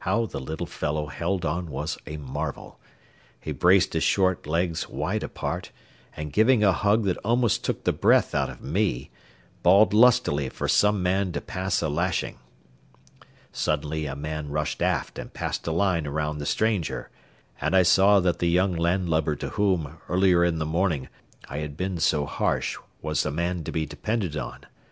[0.00, 2.80] How the little fellow held on was a marvel.
[3.40, 5.70] He braced his short legs wide apart,
[6.16, 9.12] and giving a hug that almost took the breath out of me,
[9.62, 12.40] bawled lustily for some man to pass a lashing.
[13.52, 17.10] Suddenly a man rushed aft and passed a line around the stranger,
[17.60, 21.08] and I saw that the young landlubber to whom, earlier in the morning,
[21.48, 24.62] I had been so harsh was a man to be depended on.